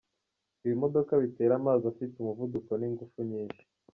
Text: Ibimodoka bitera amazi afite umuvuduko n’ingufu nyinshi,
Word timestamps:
Ibimodoka 0.65 1.13
bitera 1.23 1.53
amazi 1.59 1.83
afite 1.91 2.13
umuvuduko 2.17 2.71
n’ingufu 2.79 3.17
nyinshi, 3.29 3.63